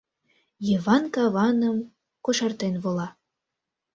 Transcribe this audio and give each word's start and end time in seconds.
Йыван 0.67 1.03
каваным 1.15 1.77
кошартен 2.25 2.75
вола. 2.83 3.07